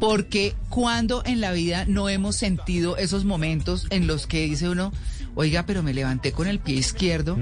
[0.00, 4.92] porque cuando en la vida no hemos sentido esos momentos en los que dice uno,
[5.34, 7.38] oiga, pero me levanté con el pie izquierdo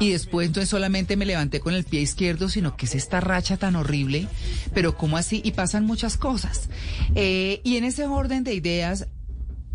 [0.00, 3.56] y después entonces solamente me levanté con el pie izquierdo, sino que es esta racha
[3.56, 4.28] tan horrible,
[4.74, 5.40] pero ¿cómo así?
[5.44, 6.68] Y pasan muchas cosas.
[7.14, 9.06] Eh, y en ese orden de ideas,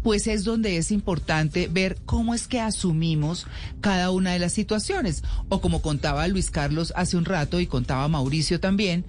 [0.04, 3.48] pues es donde es importante ver cómo es que asumimos
[3.80, 5.24] cada una de las situaciones.
[5.50, 9.06] O como contaba Luis Carlos hace un rato y contaba Mauricio también,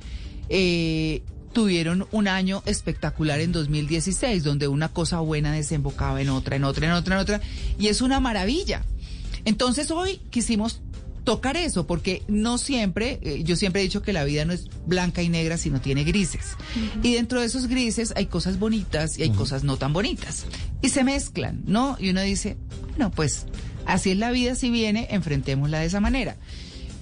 [0.49, 6.65] eh, tuvieron un año espectacular en 2016, donde una cosa buena desembocaba en otra, en
[6.65, 7.41] otra, en otra, en otra,
[7.79, 8.83] y es una maravilla.
[9.45, 10.81] Entonces hoy quisimos
[11.25, 14.67] tocar eso, porque no siempre, eh, yo siempre he dicho que la vida no es
[14.87, 16.57] blanca y negra, sino tiene grises.
[17.03, 20.47] Y dentro de esos grises hay cosas bonitas y hay cosas no tan bonitas.
[20.81, 21.97] Y se mezclan, ¿no?
[22.01, 22.57] Y uno dice,
[22.91, 23.47] bueno, pues
[23.87, 26.37] así es la vida, si viene, enfrentémosla de esa manera.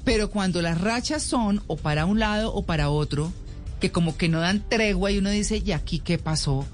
[0.04, 3.32] Pero cuando las rachas son o para un lado o para otro,
[3.80, 6.66] que como que no dan tregua y uno dice, ¿y aquí qué pasó?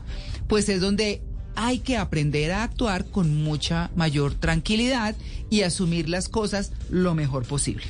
[0.48, 1.22] Pues es donde
[1.54, 5.16] hay que aprender a actuar con mucha mayor tranquilidad
[5.48, 7.86] y asumir las cosas lo mejor posible.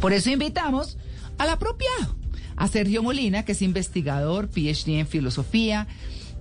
[0.00, 0.96] Por eso invitamos
[1.38, 2.16] al apropiado,
[2.56, 5.88] a Sergio Molina, que es investigador, PhD en filosofía,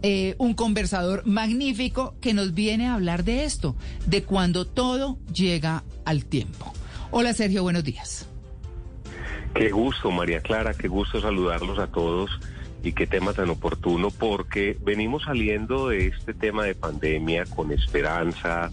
[0.04, 5.84] eh, un conversador magnífico que nos viene a hablar de esto, de cuando todo llega
[6.06, 6.72] al tiempo.
[7.10, 8.28] Hola Sergio, buenos días.
[9.58, 12.30] Qué gusto, María Clara, qué gusto saludarlos a todos
[12.88, 18.72] y qué tema tan oportuno porque venimos saliendo de este tema de pandemia con esperanza,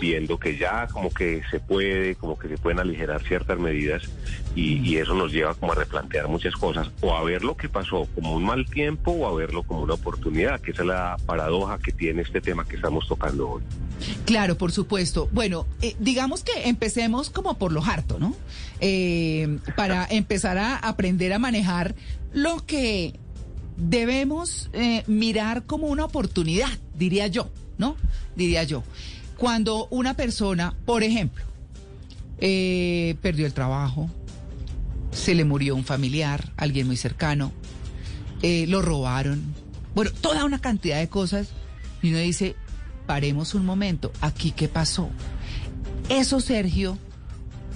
[0.00, 4.02] viendo que ya como que se puede, como que se pueden aligerar ciertas medidas
[4.54, 8.08] y, eso nos lleva como a replantear muchas cosas o a ver lo que pasó
[8.14, 11.78] como un mal tiempo o a verlo como una oportunidad, que esa es la paradoja
[11.78, 13.62] que tiene este tema que estamos tocando hoy.
[14.24, 15.28] Claro, por supuesto.
[15.32, 18.34] Bueno, eh, digamos que empecemos como por lo harto, ¿no?
[18.80, 21.94] Eh, para empezar a aprender a manejar
[22.32, 23.18] lo que
[23.76, 27.96] debemos eh, mirar como una oportunidad, diría yo, ¿no?
[28.34, 28.82] Diría yo.
[29.36, 31.44] Cuando una persona, por ejemplo,
[32.38, 34.10] eh, perdió el trabajo,
[35.12, 37.52] se le murió un familiar, alguien muy cercano,
[38.42, 39.54] eh, lo robaron,
[39.94, 41.48] bueno, toda una cantidad de cosas,
[42.02, 42.54] y uno dice,
[43.06, 45.08] paremos un momento, aquí qué pasó.
[46.08, 46.98] Eso, Sergio,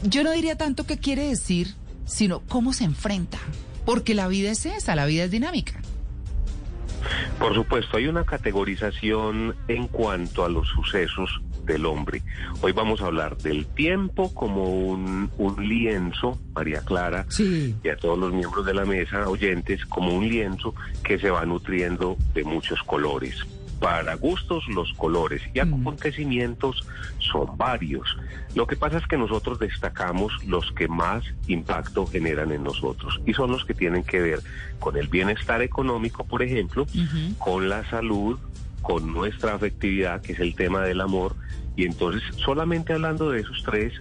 [0.03, 1.75] yo no diría tanto qué quiere decir,
[2.05, 3.39] sino cómo se enfrenta,
[3.87, 5.80] porque la vida es esa, la vida es dinámica.
[7.39, 12.23] Por supuesto, hay una categorización en cuanto a los sucesos del hombre.
[12.63, 18.33] Hoy vamos a hablar del tiempo como un, lienzo, María Clara, y a todos los
[18.33, 23.47] miembros de la mesa, oyentes, como un lienzo que se va nutriendo de muchos colores
[23.81, 25.83] para gustos los colores y mm.
[25.83, 26.87] acontecimientos
[27.19, 28.17] son varios.
[28.55, 33.33] Lo que pasa es que nosotros destacamos los que más impacto generan en nosotros y
[33.33, 34.41] son los que tienen que ver
[34.79, 36.87] con el bienestar económico, por ejemplo,
[37.39, 38.39] con la salud,
[38.83, 41.35] con nuestra afectividad, que es el tema del amor.
[41.77, 43.95] Y entonces, solamente hablando de esos tres,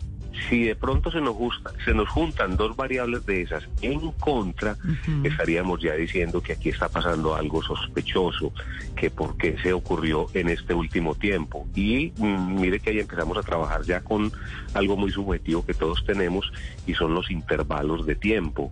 [0.47, 4.77] si de pronto se nos, gusta, se nos juntan dos variables de esas en contra,
[5.23, 8.53] estaríamos ya diciendo que aquí está pasando algo sospechoso,
[8.95, 11.67] que por qué se ocurrió en este último tiempo.
[11.75, 14.31] Y mm, mire que ahí empezamos a trabajar ya con
[14.73, 16.51] algo muy subjetivo que todos tenemos
[16.87, 18.71] y son los intervalos de tiempo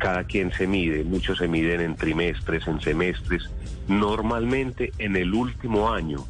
[0.00, 3.50] cada quien se mide, muchos se miden en trimestres, en semestres,
[3.86, 6.24] normalmente en el último año.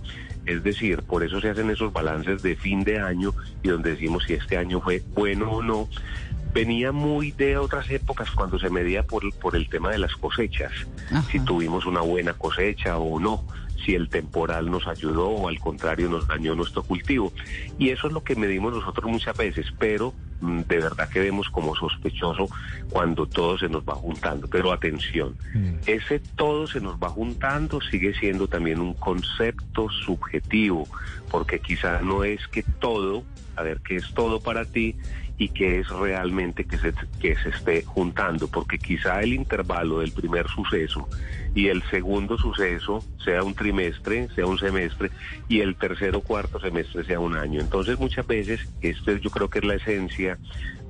[0.47, 4.25] Es decir, por eso se hacen esos balances de fin de año y donde decimos
[4.25, 5.89] si este año fue bueno o no.
[6.53, 10.73] Venía muy de otras épocas cuando se medía por, por el tema de las cosechas,
[11.31, 13.45] si tuvimos una buena cosecha o no
[13.85, 17.33] si el temporal nos ayudó o al contrario nos dañó nuestro cultivo.
[17.79, 21.75] Y eso es lo que medimos nosotros muchas veces, pero de verdad que vemos como
[21.75, 22.49] sospechoso
[22.91, 24.49] cuando todo se nos va juntando.
[24.49, 25.75] Pero atención, mm.
[25.87, 30.87] ese todo se nos va juntando sigue siendo también un concepto subjetivo,
[31.31, 33.25] porque quizá no es que todo,
[33.57, 34.97] a ver, qué es todo para ti
[35.41, 40.13] y qué es realmente que se, que se esté juntando, porque quizá el intervalo del
[40.13, 41.09] primer suceso
[41.55, 45.11] y el segundo suceso sea un trimestre, sea un semestre,
[45.49, 47.59] y el tercero o cuarto semestre sea un año.
[47.59, 50.37] Entonces muchas veces, esto yo creo que es la esencia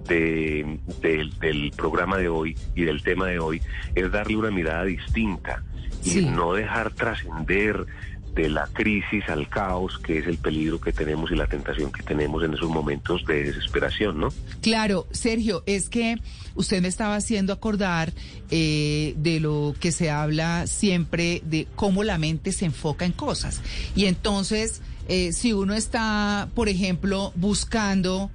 [0.08, 3.62] de, del programa de hoy y del tema de hoy,
[3.94, 5.62] es darle una mirada distinta
[6.04, 7.86] y no dejar trascender
[8.34, 12.02] de la crisis al caos, que es el peligro que tenemos y la tentación que
[12.02, 14.28] tenemos en esos momentos de desesperación, ¿no?
[14.60, 16.16] Claro, Sergio, es que
[16.54, 18.12] usted me estaba haciendo acordar
[18.50, 23.60] eh, de lo que se habla siempre de cómo la mente se enfoca en cosas.
[23.94, 28.30] Y entonces, eh, si uno está, por ejemplo, buscando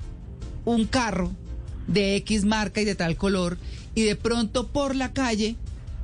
[0.65, 1.31] un carro
[1.87, 3.57] de X marca y de tal color,
[3.93, 5.55] y de pronto por la calle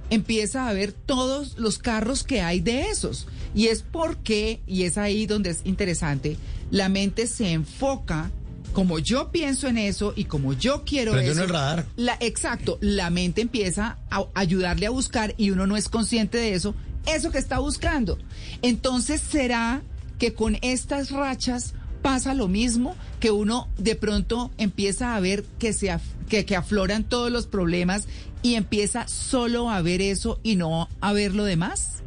[0.09, 3.27] empieza a ver todos los carros que hay de esos.
[3.53, 6.37] Y es porque, y es ahí donde es interesante,
[6.69, 8.31] la mente se enfoca
[8.73, 11.43] como yo pienso en eso y como yo quiero eso.
[11.43, 11.85] el radar.
[11.97, 16.53] La, exacto, la mente empieza a ayudarle a buscar y uno no es consciente de
[16.53, 16.73] eso,
[17.05, 18.17] eso que está buscando.
[18.61, 19.81] Entonces, ¿será
[20.17, 22.95] que con estas rachas pasa lo mismo?
[23.19, 25.93] Que uno de pronto empieza a ver que, se
[26.29, 28.07] que, que afloran todos los problemas
[28.41, 32.01] y empieza solo a ver eso y no a ver lo demás?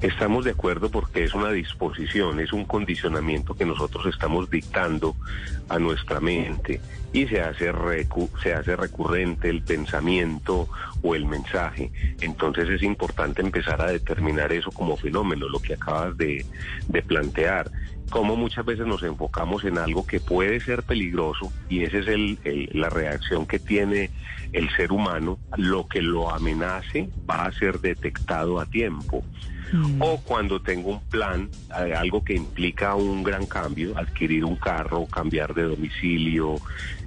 [0.00, 5.16] Estamos de acuerdo porque es una disposición, es un condicionamiento que nosotros estamos dictando
[5.70, 6.80] a nuestra mente
[7.12, 7.72] y se hace,
[8.42, 10.68] se hace recurrente el pensamiento
[11.02, 11.90] o el mensaje.
[12.20, 16.44] Entonces es importante empezar a determinar eso como fenómeno, lo que acabas de,
[16.88, 17.70] de plantear
[18.10, 22.38] como muchas veces nos enfocamos en algo que puede ser peligroso y esa es el,
[22.72, 24.10] la reacción que tiene
[24.52, 29.24] el ser humano, lo que lo amenace va a ser detectado a tiempo.
[29.72, 30.02] Mm.
[30.02, 35.06] O cuando tengo un plan, eh, algo que implica un gran cambio, adquirir un carro,
[35.06, 36.60] cambiar de domicilio,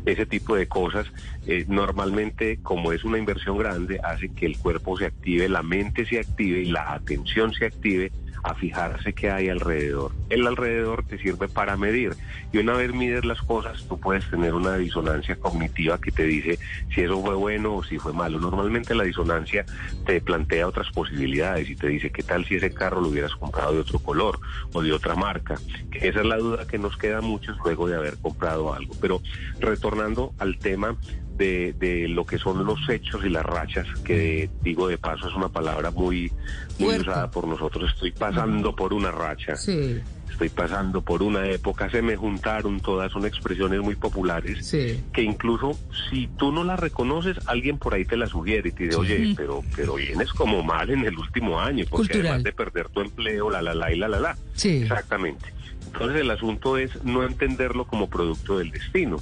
[0.05, 1.07] ese tipo de cosas,
[1.45, 6.05] eh, normalmente como es una inversión grande, hace que el cuerpo se active, la mente
[6.05, 8.11] se active y la atención se active
[8.43, 10.11] a fijarse qué hay alrededor.
[10.29, 12.15] El alrededor te sirve para medir
[12.51, 16.59] y una vez mides las cosas tú puedes tener una disonancia cognitiva que te dice
[16.93, 18.39] si eso fue bueno o si fue malo.
[18.39, 19.65] Normalmente la disonancia
[20.05, 23.73] te plantea otras posibilidades y te dice qué tal si ese carro lo hubieras comprado
[23.73, 24.39] de otro color
[24.73, 25.55] o de otra marca.
[25.93, 28.93] Esa es la duda que nos queda a muchos luego de haber comprado algo.
[28.99, 29.21] Pero
[29.59, 30.97] retornando al tema
[31.37, 35.35] de, de, lo que son los hechos y las rachas, que digo de paso es
[35.35, 36.31] una palabra muy,
[36.79, 37.91] muy usada por nosotros.
[37.93, 39.53] Estoy pasando por una racha.
[39.53, 44.67] Estoy pasando por una época, se me juntaron todas, son expresiones muy populares
[45.13, 45.77] que incluso
[46.09, 49.33] si tú no las reconoces, alguien por ahí te la sugiere y te dice, oye,
[49.37, 53.51] pero, pero vienes como mal en el último año, porque además de perder tu empleo,
[53.51, 54.37] la la la y la la la.
[54.81, 55.53] Exactamente.
[55.87, 59.17] Entonces el asunto es no entenderlo como producto del destino,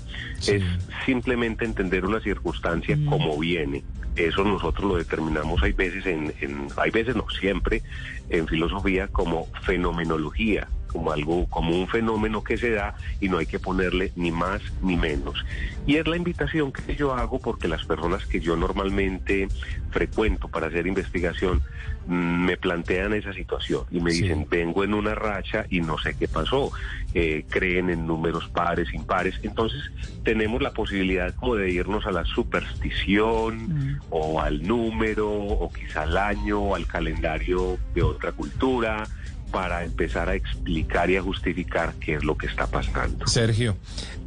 [0.48, 0.64] es
[1.06, 3.06] simplemente entender una circunstancia mm.
[3.06, 3.84] como viene.
[4.16, 7.82] Eso nosotros lo determinamos hay veces en, en, hay veces no siempre
[8.30, 13.46] en filosofía como fenomenología, como algo, como un fenómeno que se da y no hay
[13.46, 15.44] que ponerle ni más ni menos.
[15.86, 19.48] Y es la invitación que yo hago porque las personas que yo normalmente
[19.90, 21.62] frecuento para hacer investigación
[22.08, 26.16] mm, me plantean esa situación y me dicen, vengo en una racha y no sé
[26.18, 26.72] qué pasó,
[27.14, 29.92] eh, creen en números pares, impares, entonces
[30.24, 34.02] tenemos la posibilidad como de irnos a la superstición mm.
[34.10, 39.04] o al número o quizá al año o al calendario de otra cultura
[39.52, 43.28] para empezar a explicar y a justificar qué es lo que está pasando.
[43.28, 43.76] Sergio,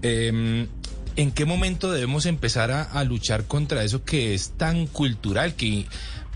[0.02, 0.66] em,
[1.16, 5.86] ¿en qué momento debemos empezar a, luchar contra eso que es tan cultural que...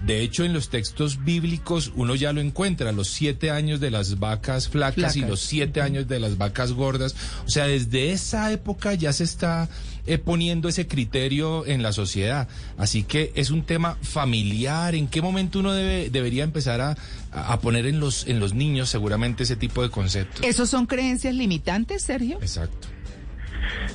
[0.07, 4.21] De hecho, en los textos bíblicos uno ya lo encuentra, los siete años de las
[4.21, 7.17] vacas flacas, y los siete años de las vacas gordas.
[7.45, 9.69] O sea, desde esa época ya se está
[10.07, 12.47] eh, poniendo ese criterio en la sociedad.
[12.77, 14.95] Así que es un tema familiar.
[14.95, 16.97] ¿En qué momento uno debe, debería empezar a,
[17.33, 20.45] a poner en los, en los niños seguramente ese tipo de conceptos.
[20.45, 22.39] ¿Esos son creencias limitantes, Sergio?
[22.41, 22.89] Exacto.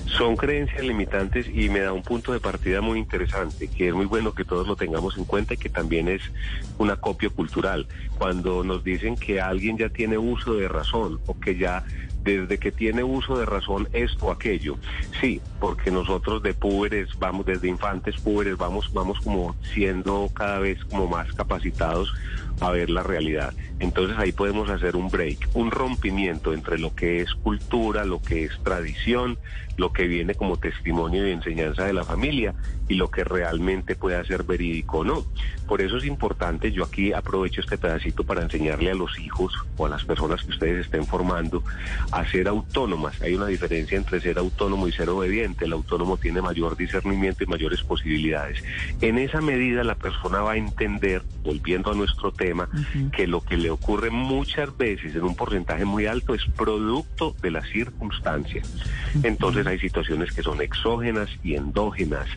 [0.05, 4.05] Son creencias limitantes y me da un punto de partida muy interesante, que es muy
[4.05, 6.21] bueno que todos lo tengamos en cuenta y que también es
[6.77, 7.87] un acopio cultural.
[8.17, 11.83] Cuando nos dicen que alguien ya tiene uso de razón o que ya
[12.23, 14.77] desde que tiene uso de razón esto o aquello.
[15.19, 20.83] Sí, porque nosotros de púberes vamos, desde infantes púberes, vamos, vamos como siendo cada vez
[20.85, 22.13] como más capacitados
[22.59, 23.53] a ver la realidad.
[23.79, 28.45] Entonces ahí podemos hacer un break, un rompimiento entre lo que es cultura, lo que
[28.45, 29.37] es tradición,
[29.77, 32.53] lo que viene como testimonio y enseñanza de la familia
[32.87, 35.25] y lo que realmente puede ser verídico o no.
[35.67, 39.85] Por eso es importante, yo aquí aprovecho este pedacito para enseñarle a los hijos o
[39.85, 41.63] a las personas que ustedes estén formando
[42.11, 43.21] a ser autónomas.
[43.21, 45.65] Hay una diferencia entre ser autónomo y ser obediente.
[45.65, 48.63] El autónomo tiene mayor discernimiento y mayores posibilidades.
[49.01, 52.69] En esa medida la persona va a entender, volviendo a nuestro tema,
[53.15, 57.51] que lo que le ocurre muchas veces en un porcentaje muy alto es producto de
[57.51, 58.61] la circunstancia.
[59.23, 62.27] Entonces hay situaciones que son exógenas y endógenas.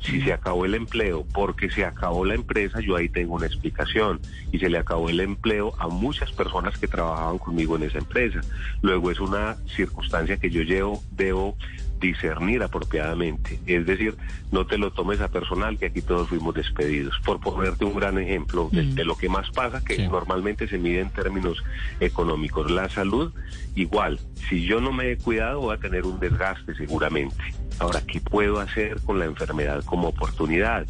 [0.00, 4.20] Si se acabó el empleo porque se acabó la empresa, yo ahí tengo una explicación.
[4.52, 8.40] Y se le acabó el empleo a muchas personas que trabajaban conmigo en esa empresa.
[8.82, 11.56] Luego es una circunstancia que yo llevo, debo
[12.00, 13.58] discernir apropiadamente.
[13.66, 14.14] Es decir,
[14.52, 17.14] no te lo tomes a personal, que aquí todos fuimos despedidos.
[17.24, 19.06] Por ponerte un gran ejemplo de, Mm.
[19.06, 20.08] lo que más pasa, que Sí.
[20.08, 21.62] normalmente se mide en términos
[22.00, 22.70] económicos.
[22.70, 23.32] La salud,
[23.74, 24.20] igual.
[24.48, 27.36] Si yo no me he cuidado, voy a tener un desgaste seguramente.
[27.78, 30.86] Ahora, ¿qué puedo hacer con la enfermedad como oportunidad?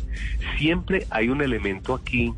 [0.59, 2.33] Siempre hay un elemento aquí,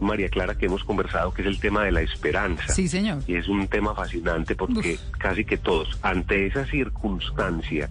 [0.00, 2.72] María Clara, que hemos conversado, que es el tema de la esperanza.
[2.72, 3.22] Sí, señor.
[3.26, 7.90] Y es un tema fascinante porque casi que todos, ante esa circunstancia,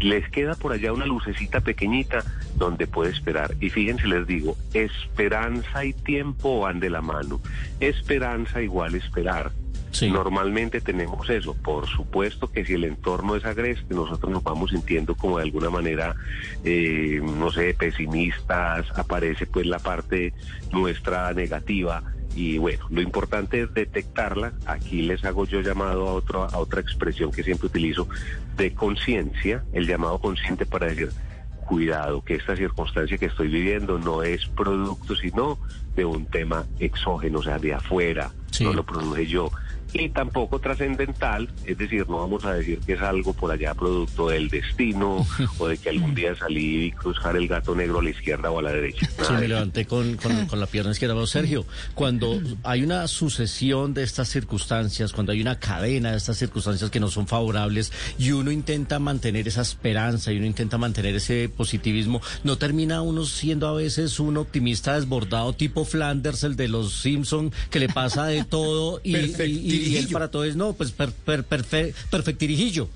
[0.00, 2.24] les queda por allá una lucecita pequeñita
[2.56, 3.54] donde puede esperar.
[3.60, 7.40] Y fíjense, les digo, esperanza y tiempo van de la mano.
[7.80, 9.52] Esperanza igual esperar.
[9.96, 10.10] Sí.
[10.10, 11.54] Normalmente tenemos eso.
[11.54, 15.70] Por supuesto que si el entorno es agreste, nosotros nos vamos sintiendo como de alguna
[15.70, 16.14] manera,
[16.64, 20.34] eh, no sé, pesimistas, aparece pues la parte
[20.70, 22.02] nuestra negativa.
[22.34, 24.52] Y bueno, lo importante es detectarla.
[24.66, 28.06] Aquí les hago yo llamado a, otro, a otra expresión que siempre utilizo
[28.58, 31.10] de conciencia, el llamado consciente para decir,
[31.66, 35.58] cuidado, que esta circunstancia que estoy viviendo no es producto, sino
[35.96, 38.64] de un tema exógeno, o sea, de afuera, Sí.
[38.64, 39.50] no lo produje yo.
[39.92, 44.28] Y tampoco trascendental, es decir, no vamos a decir que es algo por allá producto
[44.28, 45.26] del destino
[45.58, 48.58] o de que algún día salí y cruzar el gato negro a la izquierda o
[48.58, 49.08] a la derecha.
[49.26, 51.14] Sí, me levanté con, con- con la pierna izquierda.
[51.14, 51.64] Pero, Sergio,
[51.94, 57.00] cuando hay una sucesión de estas circunstancias, cuando hay una cadena de estas circunstancias que
[57.00, 62.20] no son favorables y uno intenta mantener esa esperanza y uno intenta mantener ese positivismo,
[62.44, 67.52] ¿no termina uno siendo a veces un optimista desbordado tipo Flanders, el de los Simpson,
[67.70, 69.14] que le pasa de todo y,
[69.86, 70.12] y- y- Perfectirijillo.
[70.14, 72.88] para todo es no, pues per, per- perfe- perfectirijillo.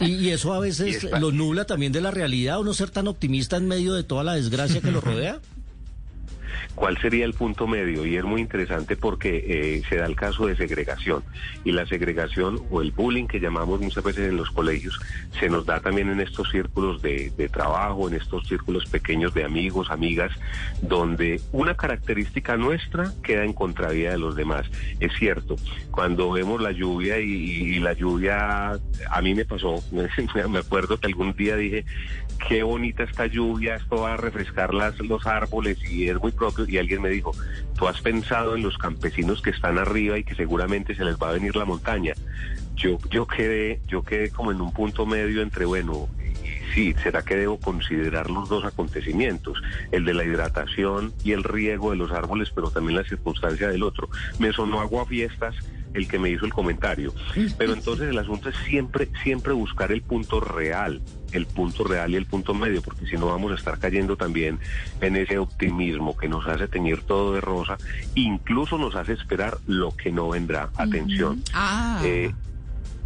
[0.00, 3.56] Y, y eso a veces lo nubla también de la realidad, uno ser tan optimista
[3.56, 5.40] en medio de toda la desgracia que lo rodea.
[6.74, 10.46] cuál sería el punto medio y es muy interesante porque eh, se da el caso
[10.46, 11.22] de segregación
[11.64, 14.98] y la segregación o el bullying que llamamos muchas veces en los colegios
[15.38, 19.90] se nos da también en estos círculos de, trabajo, en estos círculos pequeños de amigos,
[19.90, 20.32] amigas,
[20.82, 24.66] donde una característica nuestra queda en contravía de los demás.
[25.00, 25.56] Es cierto,
[25.90, 28.72] cuando vemos la lluvia y, y la lluvia,
[29.10, 29.82] a mí me pasó,
[30.48, 31.84] me acuerdo que algún día dije,
[32.48, 36.63] qué bonita esta lluvia, esto va a refrescar las, los árboles y es muy propio.
[36.68, 37.32] Y alguien me dijo,
[37.76, 41.30] tú has pensado en los campesinos que están arriba y que seguramente se les va
[41.30, 42.14] a venir la montaña.
[42.76, 46.08] Yo, yo quedé, yo quedé como en un punto medio entre, bueno,
[46.74, 49.62] sí, ¿será que debo considerar los dos acontecimientos?
[49.92, 53.82] El de la hidratación y el riego de los árboles, pero también la circunstancia del
[53.82, 54.08] otro.
[54.38, 55.54] Me sonó agua fiestas
[55.94, 57.14] el que me hizo el comentario.
[57.56, 61.00] Pero entonces el asunto es siempre, siempre buscar el punto real,
[61.32, 64.58] el punto real y el punto medio, porque si no vamos a estar cayendo también
[65.00, 67.78] en ese optimismo que nos hace teñir todo de rosa,
[68.14, 70.70] incluso nos hace esperar lo que no vendrá.
[70.76, 71.42] Atención.
[71.52, 72.00] Ah.
[72.04, 72.32] Eh,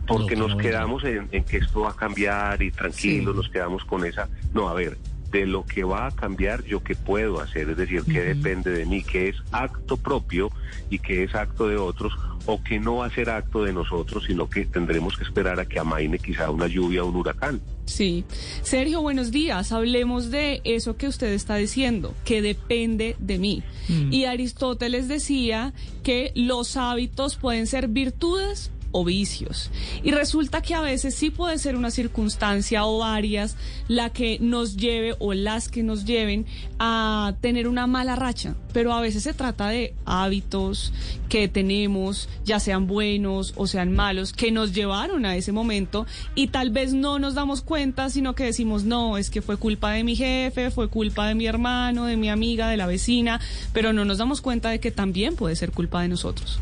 [0.07, 3.37] porque que nos no quedamos en, en que esto va a cambiar y tranquilos, Sí.
[3.37, 4.29] nos quedamos con esa...
[4.55, 4.97] No, a ver,
[5.31, 8.87] de lo que va a cambiar, yo qué puedo hacer, es decir, qué depende de
[8.87, 10.51] mí, qué es acto propio
[10.89, 12.15] y qué es acto de otros,
[12.51, 15.67] o que no va a ser acto de nosotros, sino que tendremos que esperar a
[15.67, 17.61] que amaine quizá una lluvia o un huracán.
[17.85, 18.25] Sí.
[18.63, 19.71] Sergio, buenos días.
[19.71, 23.63] Hablemos de eso que usted está diciendo, que depende de mí.
[24.11, 29.71] Y Aristóteles decía que los hábitos pueden ser virtudes o vicios.
[30.03, 33.57] Y resulta que a veces sí puede ser una circunstancia o varias
[33.89, 36.47] la que nos lleve o las que nos lleven
[36.79, 38.55] a tener una mala racha.
[38.73, 40.93] Pero a veces se trata de hábitos
[41.29, 46.49] que tenemos, ya sean buenos o sean malos, que nos llevaron a ese momento y
[46.49, 50.05] tal vez no nos damos cuenta, sino que decimos, no, es que fue culpa de
[50.05, 53.41] mi jefe, fue culpa de mi hermano, de mi amiga, de la vecina,
[53.73, 56.61] pero no nos damos cuenta de que también puede ser culpa de nosotros.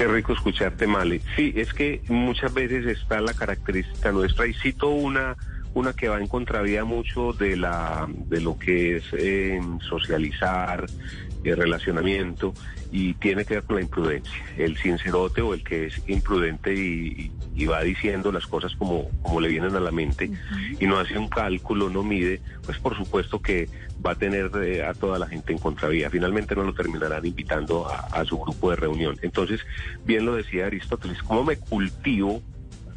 [0.00, 1.20] Qué rico escucharte, Male.
[1.36, 5.36] Sí, es que muchas veces está la característica nuestra y cito una
[5.74, 10.86] una que va en contravía mucho de la de lo que es eh, socializar,
[11.44, 12.52] el relacionamiento
[12.92, 14.44] y tiene que ver con la imprudencia.
[14.56, 19.40] El sincerote o el que es imprudente y, y va diciendo las cosas como, como
[19.40, 20.30] le vienen a la mente
[20.78, 23.68] y no hace un cálculo, no mide, pues por supuesto que
[24.04, 26.10] va a tener eh, a toda la gente en contravía.
[26.10, 29.16] Finalmente no lo terminarán invitando a, a su grupo de reunión.
[29.22, 29.60] Entonces,
[30.04, 32.42] bien lo decía Aristóteles, ¿cómo me cultivo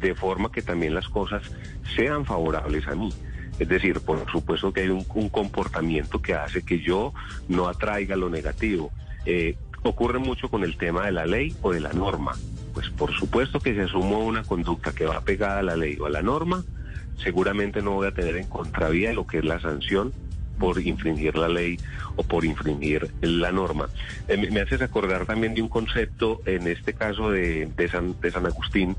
[0.00, 1.42] de forma que también las cosas
[1.94, 3.12] sean favorables a mí?
[3.58, 7.12] Es decir, por supuesto que hay un, un comportamiento que hace que yo
[7.48, 8.90] no atraiga lo negativo.
[9.26, 12.32] Eh, ocurre mucho con el tema de la ley o de la norma.
[12.72, 16.06] Pues por supuesto que si asumo una conducta que va pegada a la ley o
[16.06, 16.64] a la norma,
[17.22, 20.12] seguramente no voy a tener en contravía lo que es la sanción
[20.58, 21.78] por infringir la ley
[22.16, 23.88] o por infringir la norma.
[24.28, 28.46] Eh, me haces acordar también de un concepto, en este caso de, San, de San
[28.46, 28.96] Agustín,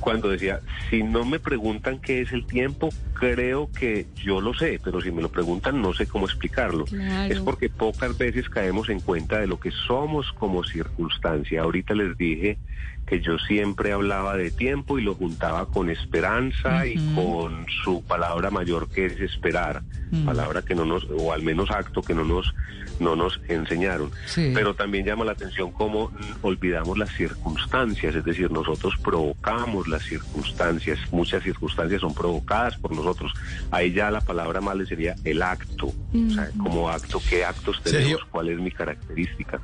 [0.00, 0.60] cuando decía,
[0.90, 5.10] si no me preguntan qué es el tiempo, creo que yo lo sé, pero si
[5.10, 6.84] me lo preguntan no sé cómo explicarlo.
[7.28, 11.62] Es porque pocas veces caemos en cuenta de lo que somos como circunstancia.
[11.62, 12.58] Ahorita les dije
[13.06, 18.50] que yo siempre hablaba de tiempo y lo juntaba con esperanza y con su palabra
[18.50, 19.82] mayor que es esperar,
[20.24, 22.52] palabra que no nos, o al menos acto que no nos,
[22.98, 24.10] no nos enseñaron.
[24.34, 26.10] Pero también llama la atención cómo
[26.42, 33.32] olvidamos las circunstancias, es decir, nosotros provocamos las circunstancias, muchas circunstancias son provocadas por nosotros.
[33.70, 38.24] Ahí ya la palabra mal sería el acto, o sea, como acto, qué actos tenemos,
[38.30, 39.60] cuál es mi característica.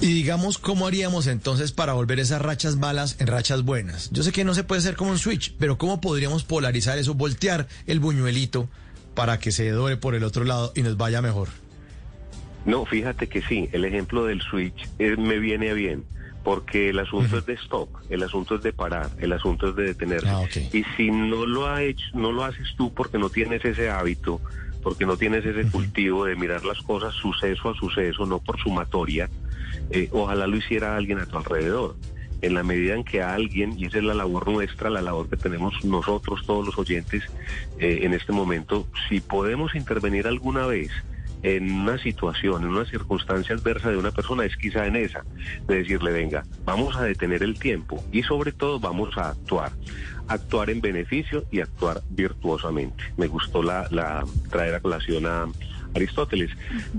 [0.00, 4.10] Y digamos, ¿cómo haríamos entonces para volver esas rachas malas en rachas buenas?
[4.12, 7.12] Yo sé que no se puede hacer como un switch, pero ¿cómo podríamos polarizar eso,
[7.12, 8.70] voltear el buñuelito
[9.14, 11.48] para que se dore por el otro lado y nos vaya mejor?
[12.64, 16.04] No, fíjate que sí, el ejemplo del switch eh, me viene bien,
[16.42, 19.84] porque el asunto es de stop, el asunto es de parar, el asunto es de
[19.84, 20.22] detener.
[20.26, 20.42] Ah,
[20.72, 24.40] y si no lo ha hecho, no lo haces tú porque no tienes ese hábito,
[24.82, 29.28] porque no tienes ese cultivo de mirar las cosas suceso a suceso, no por sumatoria,
[29.90, 31.96] eh, ojalá lo hiciera alguien a tu alrededor.
[32.42, 35.36] En la medida en que alguien, y esa es la labor nuestra, la labor que
[35.36, 37.22] tenemos nosotros, todos los oyentes,
[37.78, 40.90] eh, en este momento, si podemos intervenir alguna vez
[41.42, 45.24] en una situación, en una circunstancia adversa de una persona, es quizá en esa,
[45.66, 49.72] de decirle, venga, vamos a detener el tiempo y sobre todo vamos a actuar,
[50.28, 53.04] actuar en beneficio y actuar virtuosamente.
[53.16, 55.46] Me gustó la, la traer a colación a
[55.94, 56.50] Aristóteles.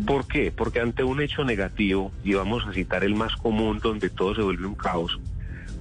[0.06, 0.52] ¿Por qué?
[0.52, 4.42] Porque ante un hecho negativo, y vamos a citar el más común donde todo se
[4.42, 5.20] vuelve un caos,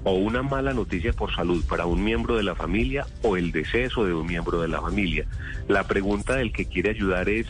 [0.05, 4.05] o una mala noticia por salud para un miembro de la familia o el deceso
[4.05, 5.27] de un miembro de la familia.
[5.69, 7.47] La pregunta del que quiere ayudar es,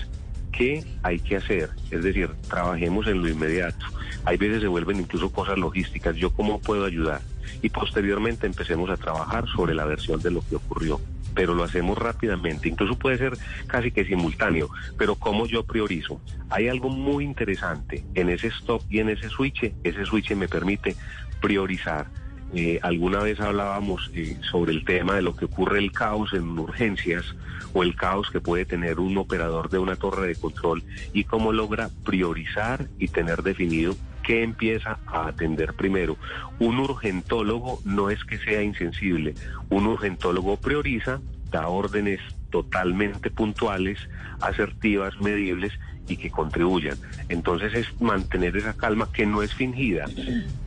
[0.51, 1.71] ¿qué hay que hacer?
[1.91, 3.87] Es decir, trabajemos en lo inmediato.
[4.25, 6.17] Hay veces se vuelven incluso cosas logísticas.
[6.17, 7.21] ¿Yo cómo puedo ayudar?
[7.63, 11.01] Y posteriormente empecemos a trabajar sobre la versión de lo que ocurrió
[11.35, 16.21] pero lo hacemos rápidamente, incluso puede ser casi que simultáneo, pero como yo priorizo?
[16.49, 20.97] Hay algo muy interesante en ese stop y en ese switch, ese switch me permite
[21.41, 22.09] priorizar.
[22.53, 26.59] Eh, alguna vez hablábamos eh, sobre el tema de lo que ocurre el caos en
[26.59, 27.37] urgencias
[27.73, 31.53] o el caos que puede tener un operador de una torre de control y cómo
[31.53, 36.17] logra priorizar y tener definido qué empieza a atender primero.
[36.59, 39.35] Un urgentólogo no es que sea insensible,
[39.69, 41.21] un urgentólogo prioriza,
[41.51, 42.21] da órdenes
[42.51, 43.99] totalmente puntuales,
[44.41, 45.73] asertivas, medibles
[46.11, 46.99] y que contribuyan.
[47.29, 50.07] Entonces es mantener esa calma que no es fingida.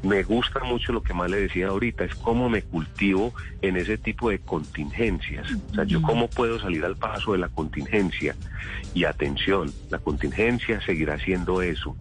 [0.02, 3.98] Me gusta mucho lo que más le decía ahorita, es cómo me cultivo en ese
[3.98, 5.48] tipo de contingencias.
[5.72, 8.36] O sea, yo cómo puedo salir al paso de la contingencia.
[8.94, 11.96] Y atención, la contingencia seguirá siendo eso.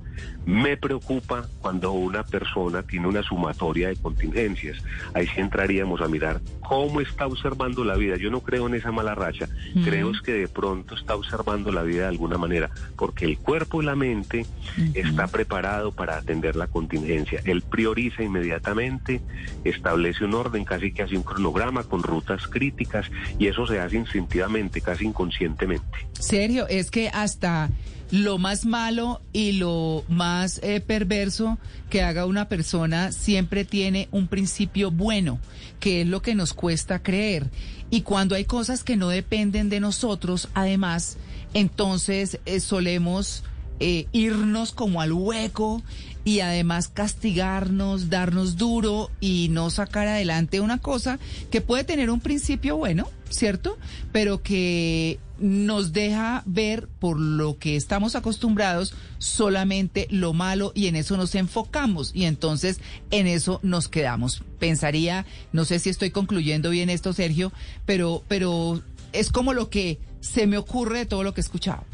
[0.44, 4.79] Me preocupa cuando una persona tiene una sumatoria de contingencias.
[5.14, 8.16] Ahí sí entraríamos a mirar cómo está observando la vida.
[8.16, 9.48] Yo no creo en esa mala racha,
[9.85, 13.83] creo es que de pronto está observando la vida de alguna manera, porque el cuerpo
[13.83, 14.46] y la mente
[14.94, 17.40] está preparado para atender la contingencia.
[17.44, 19.20] Él prioriza inmediatamente,
[19.64, 23.96] establece un orden, casi que hace un cronograma con rutas críticas y eso se hace
[23.96, 26.09] instintivamente, casi inconscientemente.
[26.18, 27.70] Serio, es que hasta
[28.12, 34.29] lo más malo y lo más eh, perverso que haga una persona siempre tiene un
[34.29, 35.38] principio bueno,
[35.81, 37.51] que es lo que nos cuesta creer.
[37.90, 41.16] Y cuando hay cosas que no dependen de nosotros, además,
[41.55, 43.44] entonces eh, solemos
[43.81, 45.83] eh, irnos como al hueco
[46.22, 51.18] y además castigarnos, darnos duro y no sacar adelante una cosa
[51.51, 53.79] que puede tener un principio bueno, ¿cierto?
[54.12, 60.96] Pero que nos deja ver por lo que estamos acostumbrados solamente lo malo y en
[60.96, 64.42] eso nos enfocamos y entonces en eso nos quedamos.
[64.59, 67.52] Pensaría, no sé si estoy concluyendo bien esto, Sergio,
[67.85, 68.81] pero, pero
[69.12, 71.85] es como lo que se me ocurre de todo lo que he escuchado.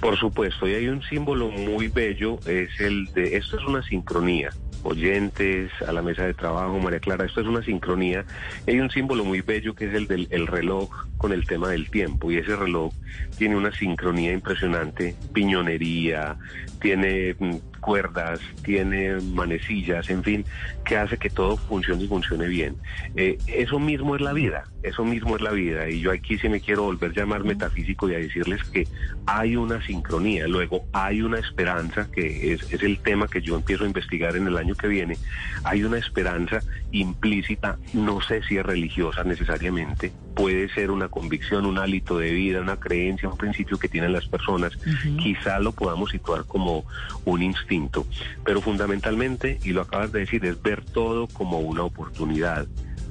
[0.00, 4.50] Por supuesto, y hay un símbolo muy bello, es el de, esto es una sincronía,
[4.84, 8.24] oyentes, a la mesa de trabajo, María Clara, esto es una sincronía.
[8.66, 11.90] Hay un símbolo muy bello que es el del el reloj con el tema del
[11.90, 12.92] tiempo y ese reloj
[13.38, 16.36] tiene una sincronía impresionante, piñonería,
[16.80, 20.44] tiene mm, cuerdas, tiene manecillas, en fin,
[20.86, 22.76] que hace que todo funcione y funcione bien.
[23.14, 25.90] Eh, eso mismo es la vida, eso mismo es la vida.
[25.90, 28.88] Y yo aquí sí me quiero volver a llamar metafísico y a decirles que
[29.26, 33.84] hay una sincronía, luego hay una esperanza, que es, es el tema que yo empiezo
[33.84, 35.18] a investigar en el año que viene,
[35.62, 41.78] hay una esperanza implícita, no sé si es religiosa necesariamente, puede ser una convicción, un
[41.78, 44.72] hálito de vida, una creencia, un principio que tienen las personas.
[45.18, 46.84] Quizá lo podamos situar como
[47.24, 48.06] un instinto,
[48.44, 52.66] pero fundamentalmente, y lo acabas de decir, es ver todo como una oportunidad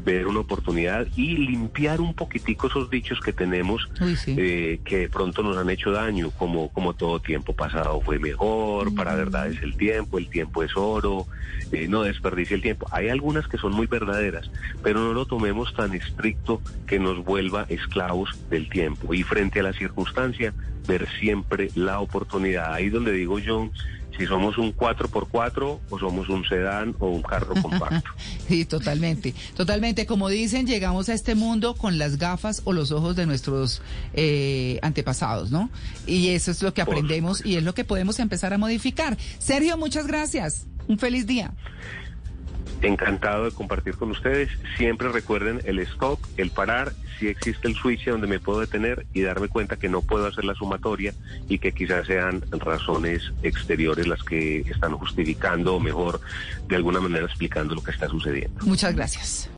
[0.06, 3.89] ver una oportunidad y limpiar un poquitico esos dichos que tenemos
[4.28, 8.94] eh, que de pronto nos han hecho daño, como, como todo tiempo pasado fue mejor,
[8.96, 11.26] para verdad es el tiempo, el tiempo es oro,
[11.72, 12.88] eh, no desperdicie el tiempo.
[12.92, 14.50] Hay algunas que son muy verdaderas,
[14.82, 19.13] pero no lo tomemos tan estricto que nos vuelva esclavos del tiempo.
[19.13, 20.54] Y frente a la circunstancia,
[20.88, 22.74] ver siempre la oportunidad.
[22.74, 23.70] Ahí donde digo yo,
[24.17, 28.12] si somos un 4x4 o somos un sedán o un carro compacto.
[28.47, 30.06] sí, totalmente, totalmente.
[30.06, 33.82] Como dicen, llegamos a este mundo con las gafas o los ojos de nuestros
[34.13, 35.69] eh, antepasados, ¿no?
[36.06, 39.17] Y eso es lo que aprendemos y es lo que podemos empezar a modificar.
[39.39, 40.67] Sergio, muchas gracias.
[40.88, 41.54] Un feliz día.
[42.84, 44.50] Encantado de compartir con ustedes.
[44.78, 49.22] Siempre recuerden el stop, el parar, si existe el switch donde me puedo detener y
[49.22, 51.13] darme cuenta que no puedo hacer la sumatoria
[51.48, 56.19] y que quizás sean razones exteriores las que están justificando o mejor
[56.67, 58.65] de alguna manera explicando lo que está sucediendo.
[58.65, 59.50] Muchas gracias.